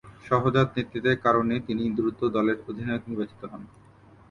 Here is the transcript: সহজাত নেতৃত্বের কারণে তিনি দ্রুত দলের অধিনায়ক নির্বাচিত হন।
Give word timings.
সহজাত 0.27 0.67
নেতৃত্বের 0.75 1.17
কারণে 1.25 1.55
তিনি 1.67 1.83
দ্রুত 1.97 2.19
দলের 2.35 2.57
অধিনায়ক 2.69 3.03
নির্বাচিত 3.07 3.41
হন। 3.51 3.61